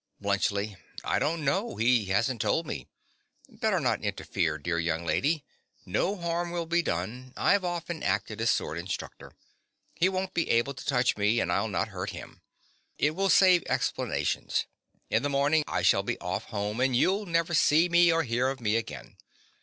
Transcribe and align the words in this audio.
BLUNTSCHLI. 0.19 0.77
I 1.03 1.19
don't 1.19 1.45
know: 1.45 1.75
he 1.75 2.05
hasn't 2.05 2.41
told 2.41 2.65
me. 2.65 2.87
Better 3.47 3.79
not 3.79 4.01
interfere, 4.03 4.57
dear 4.57 4.79
young 4.79 5.05
lady. 5.05 5.45
No 5.85 6.15
harm 6.17 6.49
will 6.49 6.65
be 6.65 6.81
done: 6.81 7.35
I've 7.37 7.63
often 7.63 8.01
acted 8.01 8.41
as 8.41 8.49
sword 8.49 8.79
instructor. 8.79 9.33
He 9.93 10.09
won't 10.09 10.33
be 10.33 10.49
able 10.49 10.73
to 10.73 10.83
touch 10.87 11.17
me; 11.17 11.39
and 11.39 11.51
I'll 11.51 11.67
not 11.67 11.89
hurt 11.89 12.09
him. 12.09 12.41
It 12.97 13.11
will 13.15 13.29
save 13.29 13.61
explanations. 13.67 14.65
In 15.11 15.21
the 15.21 15.29
morning 15.29 15.63
I 15.67 15.83
shall 15.83 16.01
be 16.01 16.17
off 16.19 16.45
home; 16.45 16.79
and 16.79 16.95
you'll 16.95 17.27
never 17.27 17.53
see 17.53 17.87
me 17.87 18.11
or 18.11 18.23
hear 18.23 18.47
of 18.49 18.59
me 18.59 18.77
again. 18.77 19.17